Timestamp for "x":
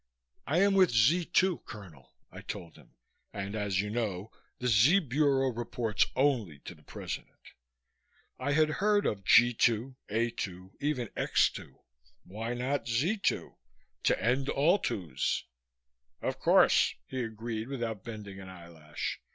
11.15-11.51